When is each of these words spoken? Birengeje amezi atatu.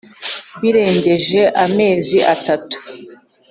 Birengeje 0.61 1.41
amezi 1.63 2.17
atatu. 2.33 2.77